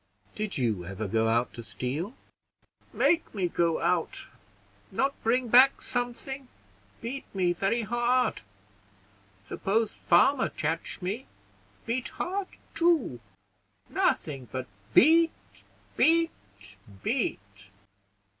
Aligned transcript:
"Did 0.33 0.57
you 0.57 0.83
ever 0.83 1.07
go 1.07 1.27
out 1.29 1.53
to 1.53 1.61
steal?" 1.63 2.15
"Make 2.91 3.35
me 3.35 3.47
go 3.47 3.79
out. 3.79 4.29
Not 4.91 5.13
bring 5.23 5.47
back 5.47 5.79
something, 5.79 6.47
beat 7.01 7.25
me 7.35 7.53
very 7.53 7.81
hard; 7.83 8.41
suppose 9.47 9.91
farmer 9.91 10.49
catch 10.49 11.03
me, 11.03 11.27
beat 11.85 12.09
hard 12.17 12.47
too; 12.73 13.19
nothing 13.89 14.47
but 14.51 14.65
beat, 14.95 15.31
beat, 15.95 16.31
beat." 17.03 17.69